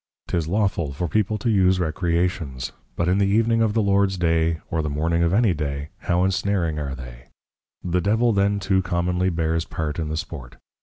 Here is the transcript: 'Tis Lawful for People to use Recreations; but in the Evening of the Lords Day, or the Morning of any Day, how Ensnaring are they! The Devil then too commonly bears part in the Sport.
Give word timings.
'Tis 0.29 0.47
Lawful 0.47 0.93
for 0.93 1.07
People 1.07 1.37
to 1.37 1.51
use 1.51 1.79
Recreations; 1.79 2.71
but 2.95 3.07
in 3.07 3.19
the 3.19 3.27
Evening 3.27 3.61
of 3.61 3.75
the 3.75 3.83
Lords 3.83 4.17
Day, 4.17 4.59
or 4.71 4.81
the 4.81 4.89
Morning 4.89 5.21
of 5.21 5.31
any 5.31 5.53
Day, 5.53 5.89
how 5.99 6.23
Ensnaring 6.23 6.79
are 6.79 6.95
they! 6.95 7.25
The 7.83 8.01
Devil 8.01 8.33
then 8.33 8.59
too 8.59 8.81
commonly 8.81 9.29
bears 9.29 9.63
part 9.63 9.99
in 9.99 10.09
the 10.09 10.17
Sport. 10.17 10.55